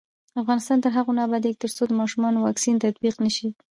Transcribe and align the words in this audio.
افغانستان 0.41 0.77
تر 0.83 0.91
هغو 0.97 1.11
نه 1.17 1.21
ابادیږي، 1.27 1.59
ترڅو 1.63 1.83
د 1.87 1.91
ماشومانو 2.01 2.37
واکسین 2.45 2.75
تطبیق 2.85 3.15
نشي. 3.25 3.47